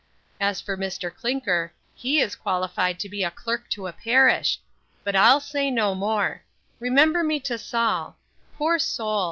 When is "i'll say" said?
5.15-5.69